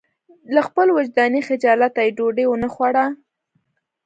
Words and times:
له 0.53 0.61
خپل 0.67 0.87
وجداني 0.97 1.41
خجالته 1.47 1.99
یې 2.05 2.11
ډوډۍ 2.17 2.45
ونه 2.47 2.69
خوړه. 2.73 3.05